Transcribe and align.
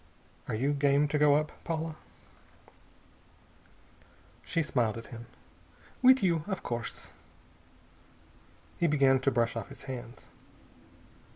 Are 0.47 0.55
you 0.55 0.73
game 0.73 1.07
to 1.09 1.19
go 1.19 1.35
up, 1.35 1.51
Paula?" 1.63 1.95
She 4.43 4.63
smiled 4.63 4.97
at 4.97 5.05
him. 5.13 5.27
"With 6.01 6.23
you, 6.23 6.43
of 6.47 6.63
course." 6.63 7.09
He 8.79 8.87
began 8.87 9.19
to 9.19 9.29
brush 9.29 9.55
off 9.55 9.69
his 9.69 9.83
hands. 9.83 10.27